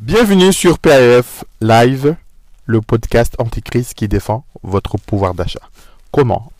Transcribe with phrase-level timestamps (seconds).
[0.00, 2.14] Bienvenue sur PAF Live,
[2.66, 5.58] le podcast anticrise qui défend votre pouvoir d'achat.
[6.12, 6.52] Comment?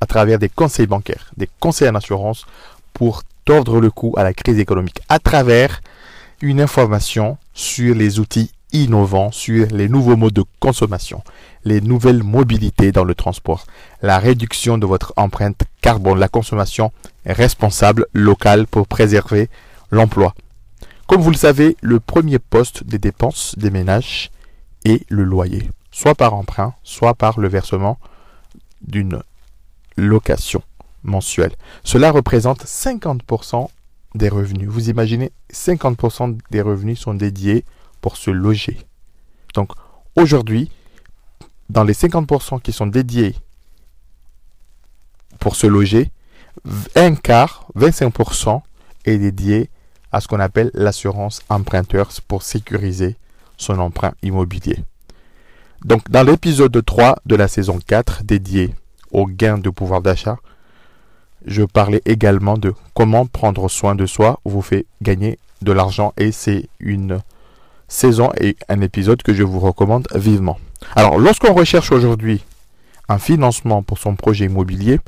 [0.00, 2.46] À travers des conseils bancaires, des conseils en assurance
[2.94, 5.82] pour tordre le cou à la crise économique, à travers
[6.40, 11.22] une information sur les outils innovants, sur les nouveaux modes de consommation,
[11.64, 13.66] les nouvelles mobilités dans le transport,
[14.02, 16.92] la réduction de votre empreinte carbone, la consommation
[17.24, 19.48] responsable locale pour préserver
[19.90, 20.34] l'emploi
[21.08, 24.30] comme vous le savez, le premier poste des dépenses des ménages
[24.84, 27.98] est le loyer, soit par emprunt, soit par le versement
[28.82, 29.22] d'une
[29.96, 30.62] location
[31.04, 31.54] mensuelle.
[31.82, 33.70] Cela représente 50%
[34.16, 34.68] des revenus.
[34.68, 37.64] Vous imaginez, 50% des revenus sont dédiés
[38.00, 38.78] pour se loger.
[39.54, 39.72] Donc
[40.16, 40.70] aujourd'hui,
[41.68, 43.34] dans les 50% qui sont dédiés
[45.38, 46.10] pour se loger,
[46.94, 48.60] un quart, 25%
[49.04, 49.70] est dédié
[50.12, 53.16] à ce qu'on appelle l'assurance emprunteur pour sécuriser
[53.56, 54.78] son emprunt immobilier.
[55.84, 58.74] Donc dans l'épisode 3 de la saison 4 dédié
[59.12, 60.38] au gain de pouvoir d'achat,
[61.46, 66.32] je parlais également de comment prendre soin de soi vous fait gagner de l'argent et
[66.32, 67.20] c'est une
[67.88, 70.58] saison et un épisode que je vous recommande vivement.
[70.94, 72.44] Alors lorsqu'on recherche aujourd'hui
[73.08, 75.00] un financement pour son projet immobilier,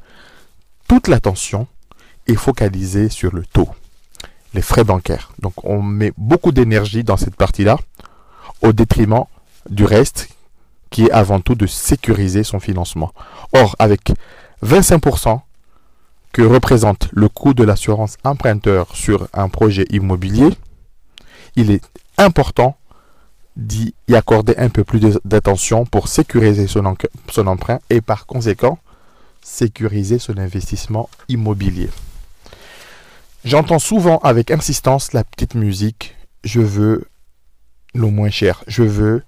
[0.88, 1.66] toute l'attention
[2.26, 3.68] est focalisée sur le taux
[4.54, 5.32] les frais bancaires.
[5.40, 7.78] Donc on met beaucoup d'énergie dans cette partie-là
[8.62, 9.24] au détriment
[9.68, 10.28] du reste
[10.90, 13.12] qui est avant tout de sécuriser son financement.
[13.52, 14.12] Or, avec
[14.64, 15.40] 25%
[16.32, 20.50] que représente le coût de l'assurance emprunteur sur un projet immobilier,
[21.56, 21.82] il est
[22.20, 22.76] important
[23.56, 26.84] d'y accorder un peu plus d'attention pour sécuriser son,
[27.46, 28.78] emprunt et par conséquent
[29.42, 31.88] sécuriser son investissement immobilier.
[33.44, 36.14] J'entends souvent avec insistance la petite musique.
[36.44, 37.06] Je veux
[37.94, 38.62] le moins cher.
[38.66, 39.22] Je veux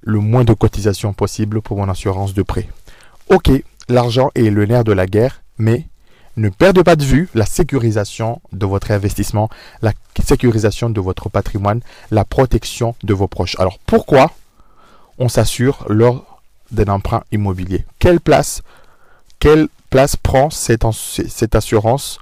[0.00, 2.68] le moins de cotisation possible pour mon assurance de prêt.
[3.28, 3.50] Ok,
[3.88, 5.88] l'argent est le nerf de la guerre, mais
[6.36, 9.48] ne perdez pas de vue la sécurisation de votre investissement,
[9.82, 11.80] la sécurisation de votre patrimoine,
[12.10, 13.56] la protection de vos proches.
[13.58, 14.32] Alors pourquoi
[15.18, 16.40] on s'assure lors
[16.70, 17.84] d'un emprunt immobilier?
[17.98, 18.62] Quelle place,
[20.22, 22.18] prend cette, cette assurance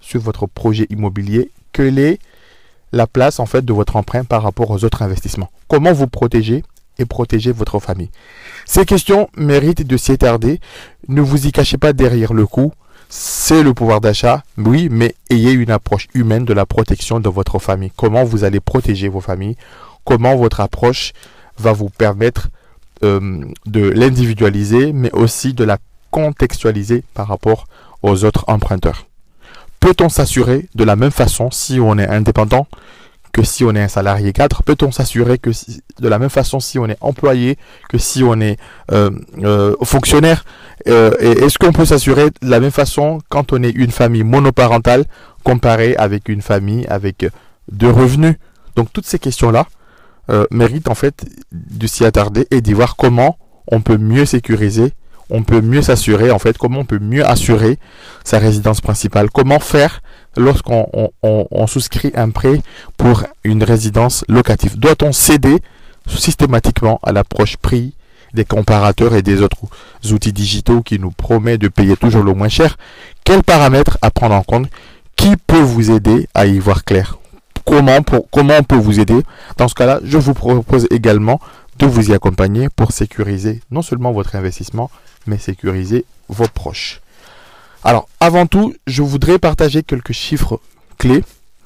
[0.00, 2.18] sur votre projet immobilier, quelle est
[2.92, 5.50] la place en fait de votre emprunt par rapport aux autres investissements?
[5.68, 6.64] Comment vous protéger
[6.98, 8.10] et protéger votre famille?
[8.66, 10.60] Ces questions méritent de s'y attarder.
[11.08, 12.72] Ne vous y cachez pas derrière le coup.
[13.10, 17.58] C'est le pouvoir d'achat, oui, mais ayez une approche humaine de la protection de votre
[17.58, 17.90] famille.
[17.96, 19.56] Comment vous allez protéger vos familles?
[20.04, 21.14] Comment votre approche
[21.56, 22.48] va vous permettre
[23.02, 25.78] euh, de l'individualiser, mais aussi de la
[26.10, 27.64] contextualiser par rapport
[28.02, 29.06] aux autres emprunteurs?
[29.80, 32.66] Peut-on s'assurer de la même façon si on est indépendant?
[33.38, 35.50] Que si on est un salarié cadre Peut-on s'assurer que
[36.00, 37.56] de la même façon si on est employé
[37.88, 38.58] que si on est
[38.90, 39.10] euh,
[39.44, 40.44] euh, fonctionnaire
[40.88, 45.04] euh, Est-ce qu'on peut s'assurer de la même façon quand on est une famille monoparentale
[45.44, 47.26] comparée avec une famille avec
[47.70, 48.34] deux revenus?
[48.74, 49.66] Donc toutes ces questions-là
[50.50, 53.38] méritent en fait de s'y attarder et d'y voir comment
[53.68, 54.92] on peut mieux sécuriser
[55.30, 57.78] on peut mieux s'assurer, en fait, comment on peut mieux assurer
[58.24, 59.28] sa résidence principale.
[59.30, 60.00] Comment faire
[60.38, 62.62] lorsqu'on on, souscrit un prêt
[62.96, 64.78] pour une résidence locative.
[64.78, 65.58] Doit-on céder
[66.06, 67.94] systématiquement à l'approche prix
[68.34, 69.58] des comparateurs et des autres
[70.10, 72.76] outils digitaux qui nous promettent de payer toujours le moins cher?
[73.24, 74.68] Quels paramètres à prendre en compte?
[75.16, 77.18] Qui peut vous aider à y voir clair?
[77.64, 77.98] Comment,
[78.30, 79.20] comment on peut vous aider?
[79.56, 81.40] Dans ce cas-là, je vous propose également
[81.78, 84.90] de vous y accompagner pour sécuriser non seulement votre investissement,
[85.26, 87.00] mais sécuriser vos proches.
[87.84, 90.60] Alors, avant tout, je voudrais partager quelques chiffres
[90.98, 91.24] clés.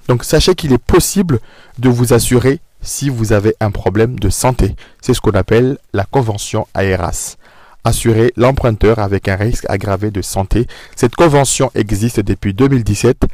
[0.08, 1.40] Donc, sachez qu'il est possible
[1.78, 4.76] de vous assurer si vous avez un problème de santé.
[5.00, 7.36] C'est ce qu'on appelle la convention AERAS.
[7.84, 10.66] Assurer l'emprunteur avec un risque aggravé de santé.
[10.96, 13.24] Cette convention existe depuis 2017,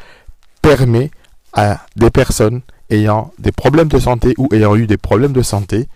[0.62, 1.10] permet
[1.52, 2.60] à des personnes
[2.90, 5.88] ayant des problèmes de santé ou ayant eu des problèmes de santé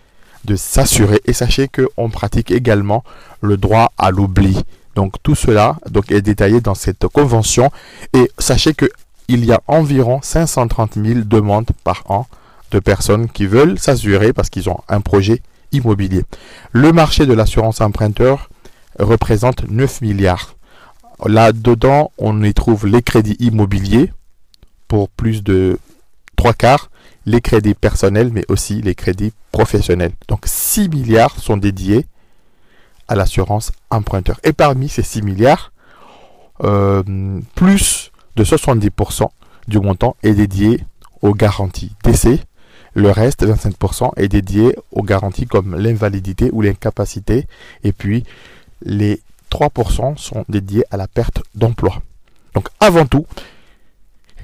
[0.44, 1.20] de s'assurer.
[1.26, 3.04] Et sachez qu'on pratique également
[3.40, 4.58] le droit à l'oubli.
[4.94, 5.76] Donc tout cela
[6.08, 7.70] est détaillé dans cette convention.
[8.12, 12.26] Et sachez qu'il y a environ 530 000 demandes par an
[12.70, 15.42] de personnes qui veulent s'assurer parce qu'ils ont un projet
[15.72, 16.24] immobilier.
[16.72, 18.50] Le marché de l'assurance emprunteur
[18.98, 20.54] représente 9 milliards.
[21.24, 24.12] Là-dedans, on y trouve les crédits immobiliers
[24.88, 25.78] pour plus de
[26.36, 26.90] 3 quarts
[27.24, 30.12] les crédits personnels, mais aussi les crédits professionnels.
[30.28, 32.06] Donc 6 milliards sont dédiés
[33.08, 34.40] à l'assurance emprunteur.
[34.44, 35.72] Et parmi ces 6 milliards,
[36.58, 39.28] plus de 70%
[39.68, 40.84] du montant est dédié
[41.20, 42.40] aux garanties décès.
[42.94, 47.46] Le reste, 25%, est dédié aux garanties comme l'invalidité ou l'incapacité.
[47.84, 48.24] Et puis,
[48.82, 52.02] les 3% sont dédiés à la perte d'emploi.
[52.54, 53.26] Donc, avant tout,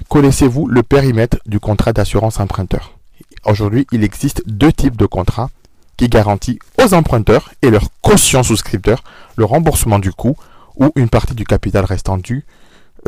[0.07, 2.97] connaissez-vous le périmètre du contrat d'assurance emprunteur?
[3.45, 5.49] Aujourd'hui, il existe deux types de contrats
[5.99, 9.03] qui garantissent aux emprunteurs et leurs cautions souscripteurs
[9.35, 10.37] le remboursement du coût
[10.77, 12.45] ou une partie du capital restant dû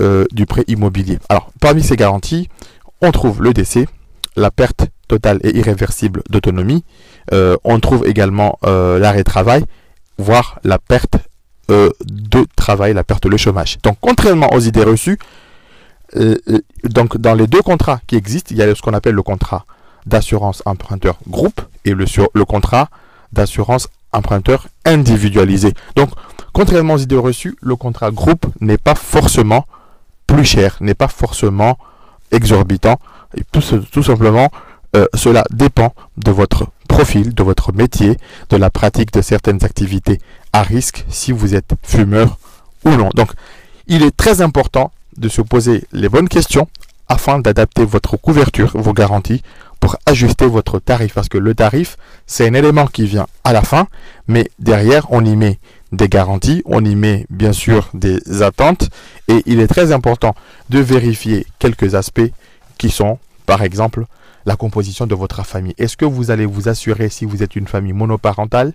[0.02, 1.18] euh, du prêt immobilier.
[1.30, 2.50] Alors, parmi ces garanties,
[3.02, 3.88] on trouve le décès,
[4.36, 6.84] la perte totale et irréversible d'autonomie.
[7.32, 9.64] Euh, on trouve également euh, l'arrêt de travail,
[10.18, 11.16] voire la perte
[11.70, 13.78] de travail, la perte de chômage.
[13.84, 15.18] Donc, contrairement aux idées reçues,
[16.14, 19.66] dans les deux contrats qui existent, il y a ce qu'on appelle le contrat
[20.06, 22.90] d'assurance emprunteur groupe et le, sur, le contrat
[23.34, 25.74] d'assurance emprunteur individualisé.
[25.96, 26.10] Donc,
[26.54, 29.66] contrairement aux idées reçues, le contrat groupe n'est pas forcément
[30.28, 31.78] plus cher, n'est pas forcément
[32.32, 33.00] exorbitant.
[33.38, 34.50] Et tout, simplement,
[34.96, 38.18] euh, cela dépend de votre profil, de votre métier,
[38.50, 40.20] de la pratique de certaines activités
[40.52, 42.38] à risque si vous êtes fumeur
[42.84, 43.10] ou non.
[43.14, 43.32] Donc,
[43.88, 46.68] il est très important de se poser les bonnes questions
[47.08, 49.44] afin d'adapter votre couverture, vos garanties,
[49.82, 51.14] pour ajuster votre tarif.
[51.14, 53.88] Parce que le tarif, c'est un élément qui vient à la fin,
[54.28, 55.60] mais derrière, on y met
[55.92, 58.90] des garanties, on y met bien sûr des attentes,
[59.28, 60.34] et il est très important
[60.70, 62.32] de vérifier quelques aspects
[62.78, 64.06] qui sont, par exemple,
[64.46, 65.74] la composition de votre famille.
[65.78, 68.74] Est-ce que vous allez vous assurer si vous êtes une famille monoparentale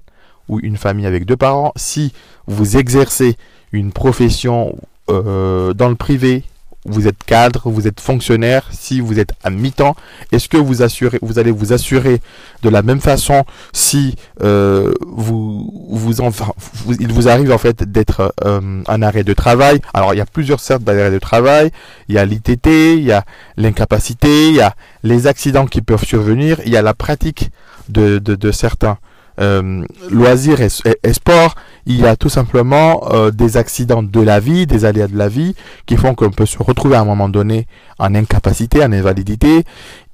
[0.49, 2.13] ou une famille avec deux parents, si
[2.47, 3.37] vous exercez
[3.73, 4.77] une profession
[5.09, 6.45] euh, dans le privé
[6.89, 9.97] vous êtes cadre, vous êtes fonctionnaire, si vous êtes à mi-temps,
[10.33, 12.21] est-ce que vous assurez, vous allez vous assurer
[12.63, 16.53] de la même façon si euh, vous, vous, enfin,
[16.99, 19.81] il vous arrive en fait d'être euh, un arrêt de travail?
[19.95, 21.71] Alors il y a plusieurs sortes d'arrêts de travail.
[22.09, 23.25] Il y a l'ITT, il y a
[23.57, 27.51] l'incapacité, il y a les accidents qui peuvent survenir, il y a la pratique
[27.89, 28.99] de, de, de certains
[29.39, 31.55] euh, loisirs et, sport,
[31.87, 35.29] il y a tout simplement euh, des accidents de la vie, des aléas de la
[35.29, 35.55] vie,
[35.87, 37.67] qui font qu'on peut se retrouver à un moment donné
[37.99, 39.65] en incapacité, en invalidité.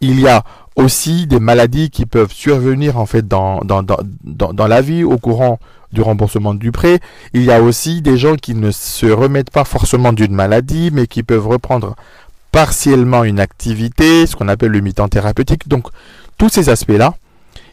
[0.00, 0.44] Il y a
[0.76, 5.18] aussi des maladies qui peuvent survenir en fait dans, dans, dans, dans, la vie au
[5.18, 5.58] courant
[5.92, 7.00] du remboursement du prêt.
[7.34, 11.06] Il y a aussi des gens qui ne se remettent pas forcément d'une maladie, mais
[11.06, 11.94] qui peuvent reprendre
[12.50, 15.68] partiellement une activité, ce qu'on appelle le mi-temps thérapeutique.
[15.68, 15.88] Donc,
[16.38, 17.14] tous ces aspects-là,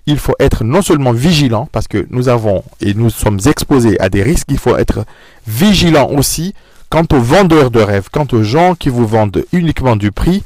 [0.09, 4.09] il faut être non seulement vigilant, parce que nous avons et nous sommes exposés à
[4.09, 5.05] des risques, il faut être
[5.47, 6.55] vigilant aussi
[6.89, 10.43] quant aux vendeurs de rêves, quant aux gens qui vous vendent uniquement du prix,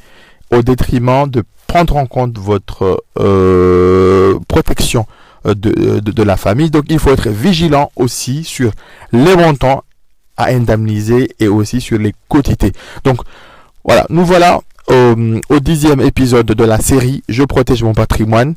[0.52, 5.08] au détriment de prendre en compte votre euh, protection
[5.46, 6.70] euh, de, de, la famille.
[6.70, 8.72] Donc il faut être vigilant aussi sur
[9.14, 9.84] les montants
[10.36, 12.74] à indemniser et aussi sur les quotités.
[13.06, 13.22] Donc
[13.86, 18.56] voilà, nous voilà au dixième épisode de la série Je protège mon patrimoine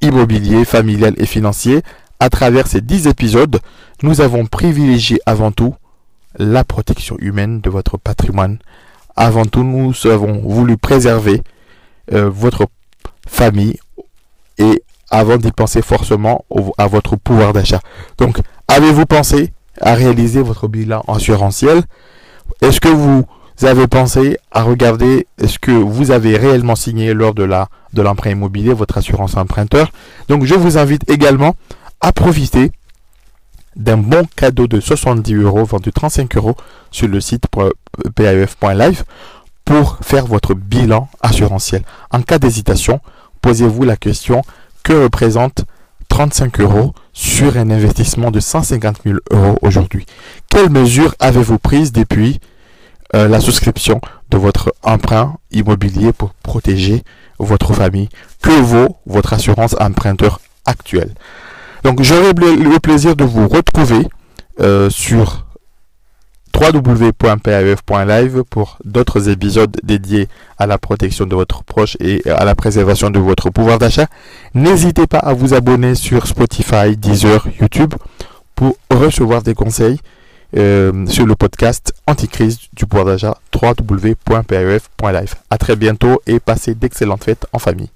[0.00, 1.82] immobilier, familial et financier.
[2.20, 3.60] À travers ces 10 épisodes,
[4.02, 5.74] nous avons privilégié avant tout
[6.38, 8.58] la protection humaine de votre patrimoine.
[9.16, 11.42] Avant tout, nous avons voulu préserver
[12.12, 12.66] euh, votre
[13.26, 13.78] famille
[14.58, 16.44] et avant d'y penser forcément
[16.78, 17.80] à votre pouvoir d'achat.
[18.18, 18.38] Donc,
[18.68, 21.82] avez-vous pensé à réaliser votre bilan assurantiel?
[22.60, 23.24] Est-ce que vous
[23.58, 28.02] vous avez pensé à regarder ce que vous avez réellement signé lors de la de
[28.02, 29.90] l'emprunt immobilier, votre assurance emprunteur.
[30.28, 31.56] Donc je vous invite également
[32.00, 32.70] à profiter
[33.74, 36.56] d'un bon cadeau de 70 euros vendu 35 euros
[36.90, 39.04] sur le site paf.live
[39.64, 41.82] pour faire votre bilan assurantiel.
[42.10, 43.00] En cas d'hésitation,
[43.42, 44.42] posez-vous la question
[44.82, 45.64] que représente
[46.08, 50.06] 35 euros sur un investissement de 150 000 euros aujourd'hui?
[50.48, 52.40] Quelles mesures avez-vous prises depuis
[53.14, 54.00] euh, la souscription
[54.30, 57.02] de votre emprunt immobilier pour protéger
[57.38, 58.08] votre famille.
[58.42, 61.14] Que vaut votre assurance emprunteur actuelle
[61.82, 64.06] Donc j'aurai le plaisir de vous retrouver
[64.60, 65.46] euh, sur
[66.58, 70.28] www.paf.live pour d'autres épisodes dédiés
[70.58, 74.06] à la protection de votre proche et à la préservation de votre pouvoir d'achat.
[74.54, 77.94] N'hésitez pas à vous abonner sur Spotify, Deezer, YouTube
[78.54, 80.00] pour recevoir des conseils
[80.56, 85.36] euh, sur le podcast Anticrise du pouvoir d'achat www.paf.life.
[85.50, 87.90] À très bientôt et passez d'excellentes fêtes en famille.